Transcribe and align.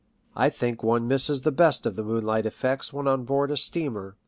I 0.35 0.49
think 0.49 0.81
one 0.81 1.07
misses 1.07 1.41
the 1.41 1.51
best 1.51 1.85
of 1.85 1.95
the 1.95 2.01
moonlight 2.03 2.47
effects 2.47 2.91
when 2.91 3.07
on 3.07 3.23
board 3.23 3.51
a 3.51 3.55
steamer. 3.55 4.15